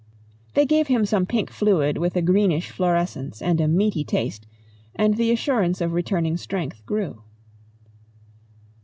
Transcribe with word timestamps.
They 0.55 0.65
gave 0.65 0.87
him 0.87 1.05
some 1.05 1.27
pink 1.27 1.51
fluid 1.51 1.99
with 1.99 2.15
a 2.15 2.23
greenish 2.23 2.71
fluorescence 2.71 3.39
and 3.39 3.61
a 3.61 3.67
meaty 3.67 4.03
taste, 4.03 4.47
and 4.95 5.15
the 5.15 5.31
assurance 5.31 5.79
of 5.79 5.93
returning 5.93 6.37
strength 6.37 6.83
grew. 6.87 7.21